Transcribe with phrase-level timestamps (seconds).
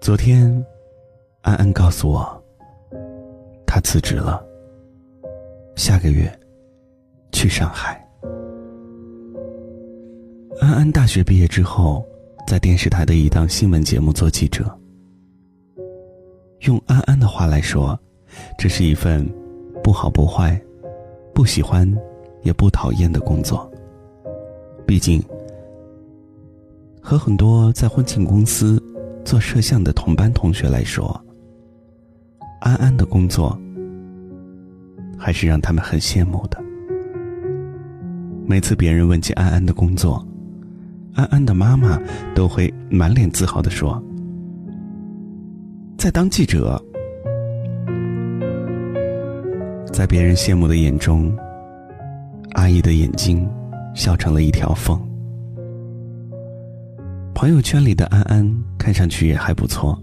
[0.00, 0.64] 昨天，
[1.42, 2.42] 安安告诉我，
[3.66, 4.42] 他辞职了，
[5.74, 6.32] 下个月
[7.32, 8.02] 去上海。
[10.60, 12.06] 安安大学毕业之后，
[12.46, 14.64] 在电视台的一档新闻节目做记者。
[16.60, 17.98] 用安安的话来说，
[18.56, 19.28] 这是一份
[19.82, 20.58] 不好不坏、
[21.34, 21.92] 不喜欢
[22.42, 23.70] 也不讨厌的工作。
[24.86, 25.22] 毕竟，
[27.02, 28.77] 和很多在婚庆公司
[29.28, 31.22] 做摄像的同班同学来说，
[32.60, 33.60] 安安的工作
[35.18, 36.58] 还是让他们很羡慕的。
[38.46, 40.26] 每次别人问起安安的工作，
[41.12, 42.00] 安安的妈妈
[42.34, 44.02] 都会满脸自豪的说
[45.98, 46.82] ：“在当记者。”
[49.92, 51.30] 在别人羡慕的眼中，
[52.52, 53.46] 阿姨的眼睛
[53.94, 54.98] 笑成了一条缝。
[57.34, 60.02] 朋友圈里的安安看上去也还不错，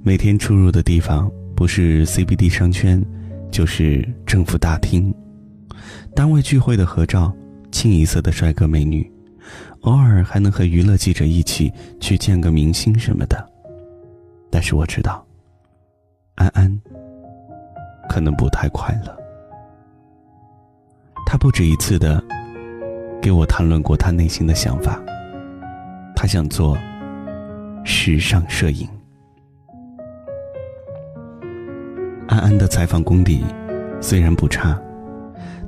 [0.00, 3.04] 每天出入的地方不是 CBD 商圈，
[3.50, 5.12] 就是政府大厅。
[6.14, 7.34] 单位聚会的合照，
[7.72, 9.10] 清一色的帅哥美女，
[9.80, 13.44] 偶尔还能和娱乐记者一起去见个明星什么的。
[14.52, 15.26] 但是我知道，
[16.36, 16.80] 安安。
[18.08, 19.18] 可能不太快乐。
[21.26, 22.22] 他不止一次的
[23.20, 25.02] 给我谈论过他内心的想法。
[26.14, 26.78] 他想做
[28.02, 28.88] 时尚摄影。
[32.26, 33.44] 安安的采访功底
[34.00, 34.80] 虽然不差，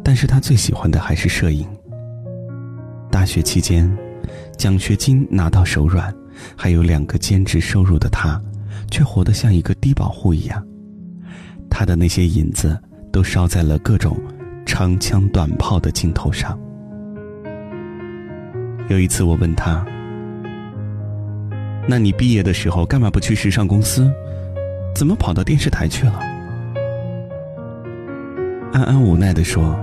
[0.03, 1.69] 但是他最喜欢的还是摄影。
[3.11, 3.87] 大学期间，
[4.57, 6.11] 奖学金拿到手软，
[6.57, 8.41] 还有两个兼职收入的他，
[8.91, 10.67] 却活得像一个低保户一样。
[11.69, 12.81] 他的那些银子
[13.13, 14.17] 都烧在了各种
[14.65, 16.59] 长枪短炮的镜头上。
[18.89, 19.85] 有一次我问他
[21.87, 24.13] ：“那你毕业的时候干嘛不去时尚公司？
[24.95, 26.21] 怎么跑到电视台去了？”
[28.73, 29.75] 安安无奈的说：“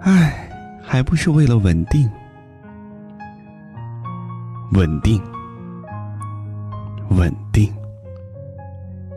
[0.00, 0.48] 唉，
[0.82, 2.10] 还不是为了稳定，
[4.72, 5.20] 稳定，
[7.10, 7.72] 稳定。”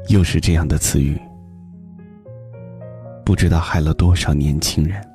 [0.09, 1.19] 又是这样的词语，
[3.23, 5.08] 不知道害了多少年轻人。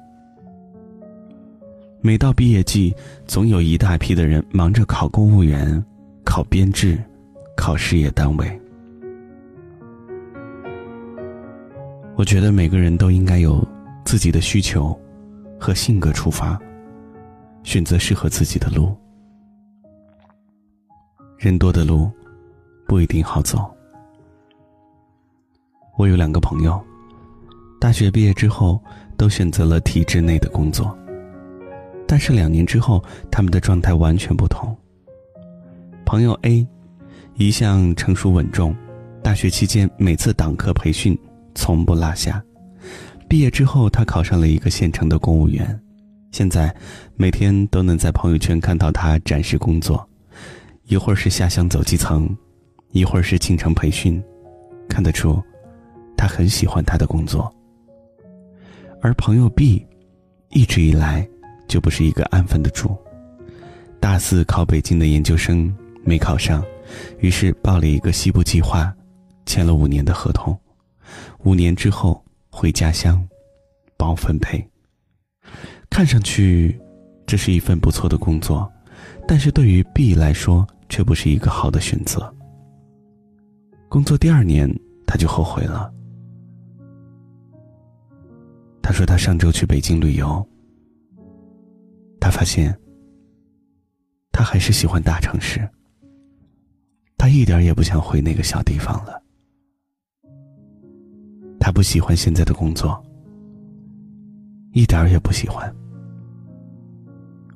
[2.07, 2.95] 每到毕业季，
[3.27, 5.83] 总有一大批的人忙着考公务员、
[6.23, 7.03] 考编制、
[7.57, 8.61] 考事业单位。
[12.15, 13.67] 我觉得每个人都应该有
[14.05, 14.95] 自己的需求
[15.59, 16.61] 和性格出发，
[17.63, 18.95] 选择适合自己的路。
[21.39, 22.11] 人多的路
[22.87, 23.75] 不一定好走。
[25.97, 26.79] 我有两个朋友，
[27.81, 28.79] 大学毕业之后
[29.17, 30.95] 都选择了体制内的工作，
[32.07, 34.77] 但是两年之后，他们的状态完全不同。
[36.05, 36.67] 朋友 A，
[37.37, 38.75] 一向成熟稳重，
[39.23, 41.19] 大学期间每次党课培训
[41.55, 42.43] 从不落下。
[43.29, 45.81] 毕业之后，他考上了一个县城的公务员，
[46.31, 46.75] 现在
[47.17, 50.07] 每天都能在朋友圈看到他展示工作，
[50.85, 52.29] 一会儿是下乡走基层，
[52.93, 54.23] 一会儿是进城培训，
[54.89, 55.43] 看得出。
[56.17, 57.53] 他很喜欢他的工作，
[59.03, 59.85] 而朋友 B，
[60.51, 61.29] 一直以来
[61.75, 62.97] 就不是一个安分的主。
[63.99, 65.75] 大四考北京的研究生
[66.05, 66.65] 没考上，
[67.19, 68.95] 于是报了一个西部计划，
[69.45, 70.57] 签了五年的合同，
[71.43, 73.21] 五年之后回家乡，
[73.97, 74.65] 包分配。
[75.91, 76.81] 看上去，
[77.27, 78.73] 这是一份不错的工作，
[79.27, 82.33] 但是对于 B 来说却不是一个好的选择。
[83.89, 84.73] 工作第二年，
[85.09, 85.93] 他就后悔了。
[88.81, 90.47] 他说：“他上周去北京旅游，
[92.35, 92.77] 发现
[94.33, 95.61] 他还是喜欢大城市。
[97.17, 99.23] 他一点也不想回那个小地方了。
[101.61, 103.01] 他不喜欢现在的工作，
[104.73, 105.73] 一点也不喜欢。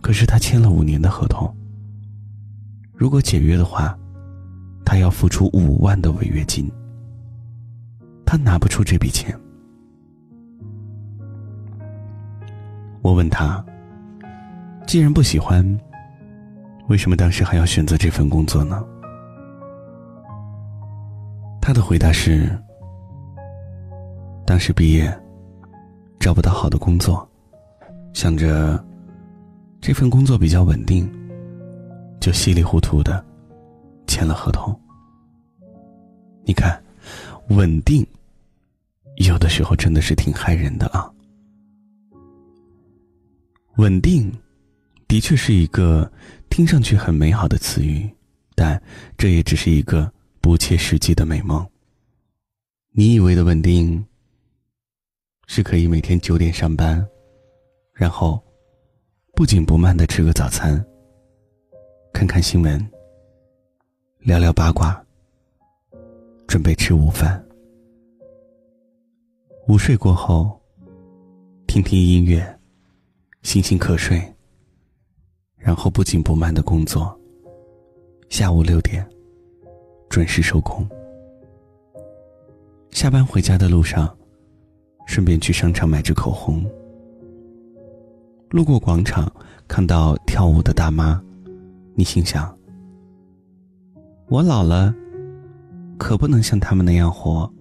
[0.01, 1.53] 可是他签了五年的合同，
[2.95, 3.99] 如果解约的话，
[4.85, 6.71] 他要付出五万的违约金。
[8.25, 9.37] 他拿不出这笔钱。”
[13.03, 13.65] 我问他
[14.89, 15.63] ：“既然不喜欢，
[16.89, 18.83] 为什么当时还要选择这份工作呢？”
[21.61, 22.59] 他的回答是
[24.47, 25.15] ：“当时毕业，
[26.19, 27.29] 找不到好的工作，
[28.15, 28.83] 想着
[29.79, 31.07] 这份工作比较稳定，
[32.19, 33.23] 就稀里糊涂的
[34.07, 34.75] 签了合同。
[36.45, 36.83] 你看，
[37.51, 38.03] 稳定
[39.17, 41.13] 有的时候真的是挺害人的啊。”
[43.77, 44.33] 稳定，
[45.09, 46.11] 的确是一个
[46.51, 48.09] 听上去很美好的词语，
[48.55, 48.81] 但
[49.17, 50.13] 这也只是一个
[50.43, 51.67] 不切实际的美梦。
[52.91, 54.05] 你以为的稳定，
[55.47, 57.05] 是可以每天九点上班，
[57.95, 58.39] 然后
[59.35, 60.85] 不紧不慢的吃个早餐，
[62.13, 62.79] 看看新闻，
[64.19, 65.03] 聊聊八卦，
[66.47, 67.43] 准备吃午饭，
[69.69, 70.61] 午睡过后，
[71.67, 72.59] 听听音乐，
[73.43, 74.21] 星星瞌睡，
[75.59, 77.19] 然后不紧不慢的工作，
[78.29, 79.07] 下午六点
[80.09, 80.89] 准时收工。
[82.91, 84.17] 下班回家的路上，
[85.07, 86.65] 顺便去商场买支口红。
[88.51, 89.31] 路过广场，
[89.67, 91.23] 看到跳舞的大妈，
[91.95, 92.57] 你心想：
[94.29, 94.95] 我老了，
[95.99, 97.53] 可不能像他们那样活。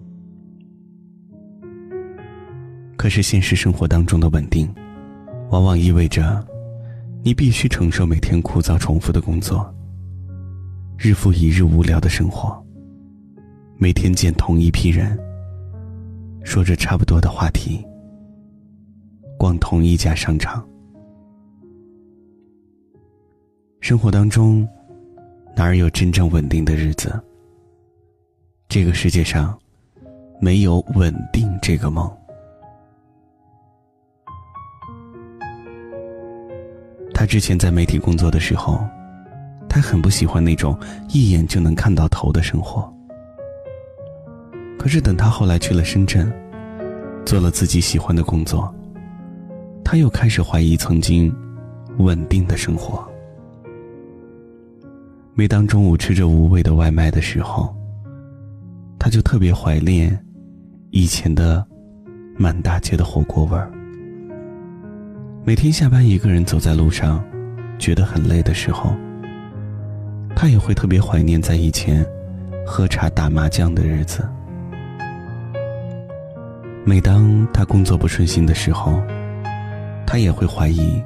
[2.96, 4.66] 可是现实生活当中的稳定，
[5.50, 6.42] 往往意味着，
[7.28, 9.70] 你必须承受每天枯燥重复的工作，
[10.96, 12.58] 日复一日无聊的生活。
[13.76, 15.14] 每天见同一批人，
[16.42, 17.84] 说着差不多的话题，
[19.38, 20.66] 逛同一家商场。
[23.80, 24.66] 生活当中，
[25.54, 27.22] 哪儿有真正稳定的日子？
[28.70, 29.54] 这个世界上，
[30.40, 32.10] 没有稳定这个梦。
[37.18, 38.78] 他之前在媒体工作的时候，
[39.68, 40.78] 他很不喜欢那种
[41.08, 42.88] 一眼就能看到头的生活。
[44.78, 46.32] 可是等他后来去了深圳，
[47.26, 48.72] 做了自己喜欢的工作，
[49.84, 51.34] 他又开始怀疑曾经
[51.96, 53.04] 稳定的生活。
[55.34, 57.74] 每当中午吃着无味的外卖的时候，
[58.96, 60.16] 他就特别怀念
[60.90, 61.66] 以前的
[62.36, 63.68] 满大街的火锅味儿。
[65.48, 67.24] 每天下班一个人走在路上，
[67.78, 68.94] 觉得很累的时候，
[70.36, 72.04] 他也会特别怀念在以前
[72.66, 74.28] 喝茶打麻将的日子。
[76.84, 79.02] 每当他工作不顺心的时候，
[80.06, 81.02] 他也会怀疑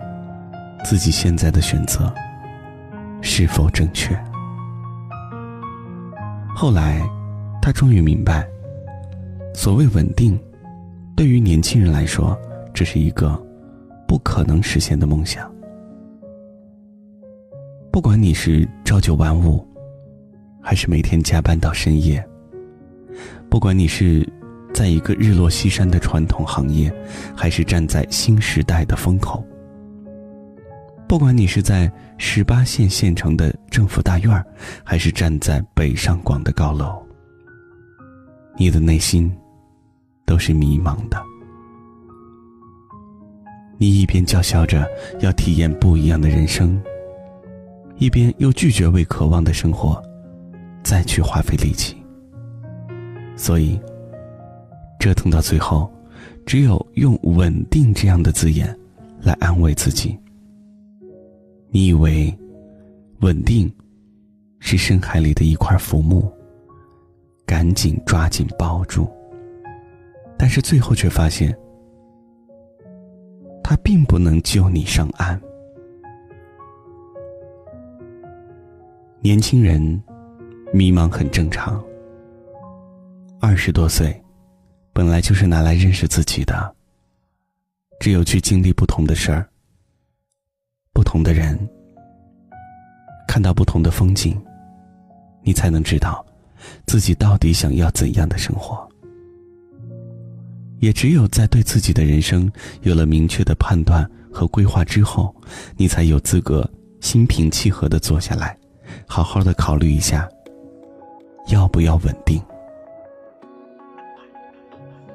[0.84, 2.12] 自己现在的选择
[3.20, 4.12] 是否正确。
[6.52, 7.00] 后来，
[7.62, 8.44] 他终于明白，
[9.54, 10.36] 所谓稳定，
[11.14, 12.36] 对于年轻人来说，
[12.74, 13.40] 这是一个
[14.12, 15.50] 不可能实现的梦想。
[17.90, 19.66] 不管你是朝九晚五，
[20.60, 22.22] 还是每天加班到深夜，
[23.48, 24.30] 不管你是。
[24.74, 26.90] 在一个日落西山的传统行业，
[27.36, 29.44] 还是站在新时代的风口。
[31.06, 34.44] 不管你是在十八线县城的政府大院
[34.82, 37.02] 还是站在北上广的高楼，
[38.56, 39.30] 你的内心
[40.24, 41.22] 都是迷茫的。
[43.82, 44.88] 你一边叫嚣着
[45.18, 46.80] 要体验不一样的人生，
[47.96, 50.00] 一边又拒绝为渴望的生活
[50.84, 51.96] 再去花费力气。
[53.34, 53.76] 所以。
[55.00, 55.92] 折腾到最后，
[56.46, 58.72] 只有用“稳定”这样的字眼
[59.20, 60.16] 来安慰自己。
[61.70, 62.32] 你以为
[63.18, 63.68] 稳定
[64.60, 66.32] 是深海里的一块浮木，
[67.44, 69.10] 赶紧抓紧抱住。
[70.38, 71.52] 但是最后却发现，
[73.62, 75.40] 他并不能救你上岸。
[79.20, 79.80] 年轻人
[80.72, 81.82] 迷茫很正常，
[83.40, 84.18] 二十多岁。
[84.94, 86.74] 本来就是拿来认识自己的。
[87.98, 89.48] 只有去经历不同的事儿、
[90.92, 91.56] 不同的人，
[93.28, 94.38] 看到不同的风景，
[95.42, 96.26] 你才能知道
[96.84, 98.86] 自己到底想要怎样的生活。
[100.82, 105.32] 也只有在对自己的人生有了明确的判断和规划之后，
[105.76, 106.68] 你才有资格
[107.00, 108.58] 心平气和的坐下来，
[109.06, 110.28] 好好的考虑一下，
[111.46, 112.42] 要不要稳定。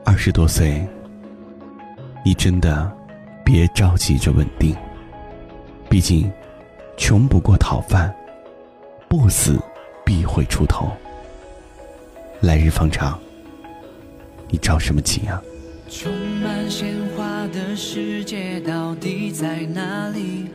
[0.06, 0.88] 二十多岁，
[2.24, 2.90] 你真的
[3.44, 4.74] 别着急着稳定。
[5.90, 6.32] 毕竟，
[6.96, 8.16] 穷不过讨饭，
[9.10, 9.60] 不死
[10.06, 10.90] 必会出头。
[12.40, 13.20] 来日方长，
[14.48, 15.44] 你着什么急啊？
[15.89, 16.12] 充
[16.44, 20.48] 满鲜花的世界到底在哪里？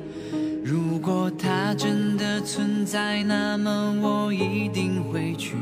[0.62, 5.56] 如果它真的存在，那么我一定会去。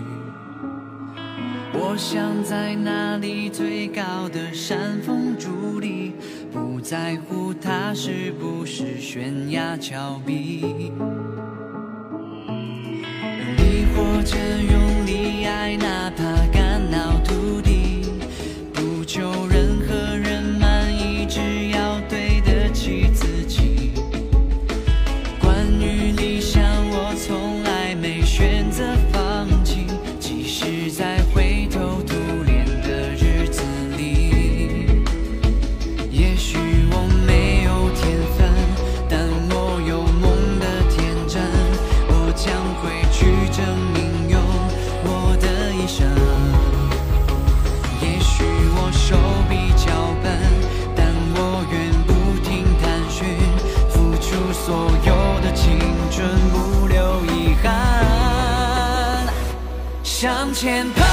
[1.72, 6.14] 我想在那里最高的山峰伫立，
[6.52, 10.68] 不在乎它是不是悬崖峭壁，用
[13.56, 16.29] 力或者用力爱，哪怕
[60.60, 61.09] 前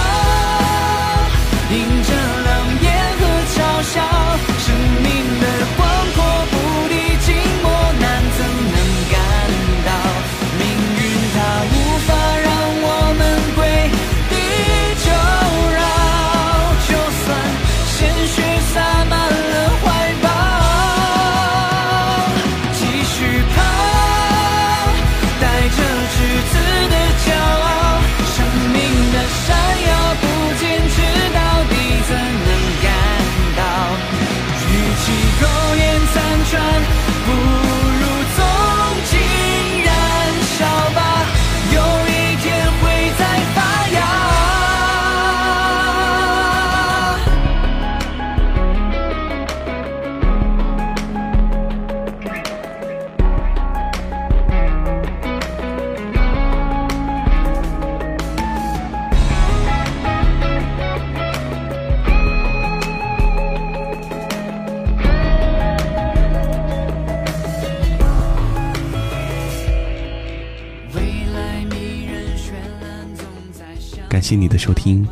[74.27, 75.07] 谢你的收听，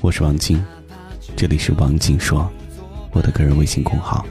[0.00, 0.60] 我是王静，
[1.36, 2.50] 这里是王静说，
[3.12, 4.26] 我的个人微信公号。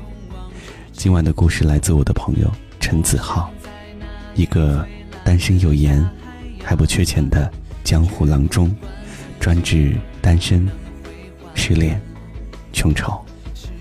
[0.92, 3.50] 今晚的故事来自我的朋友陈子浩，
[4.34, 4.86] 一个
[5.24, 6.06] 单身有颜
[6.62, 7.50] 还不缺钱的
[7.82, 8.76] 江湖郎中，
[9.40, 10.68] 专治单身、
[11.54, 11.98] 失恋、
[12.74, 13.18] 穷愁。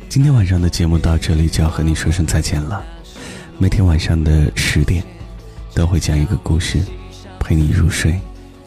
[0.09, 2.81] 今天晚上的节目到这里就要和你说声再见了。
[3.59, 5.03] 每天晚上的十点，
[5.75, 6.81] 都会讲一个故事，
[7.41, 8.21] 陪你入睡，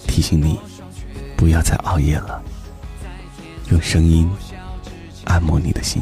[0.05, 0.59] 提醒你
[1.37, 2.41] 不要再熬夜了，
[3.69, 4.27] 用声音
[5.25, 6.01] 按摩你的心。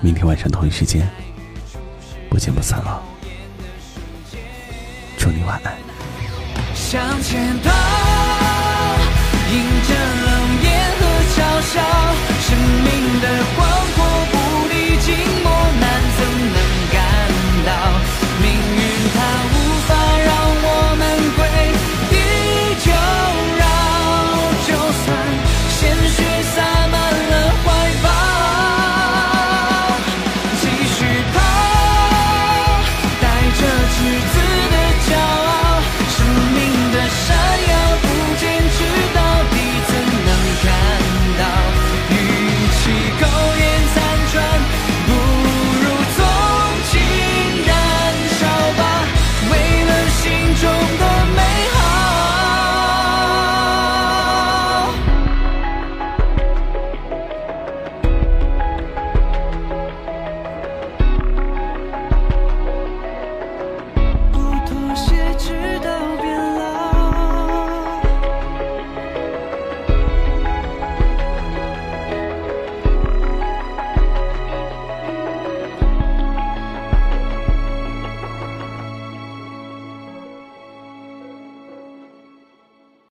[0.00, 1.08] 明天晚上同一时间，
[2.28, 3.00] 不见不散了。
[5.16, 5.72] 祝你晚安。
[6.74, 7.70] 向前跑，
[9.50, 9.54] 迎
[9.86, 9.94] 着
[10.26, 11.80] 冷眼和嘲笑，
[12.40, 13.24] 生命的
[13.56, 13.75] 光